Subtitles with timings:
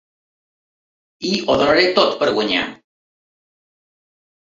[1.33, 2.67] I ho donaré tot per guanyar.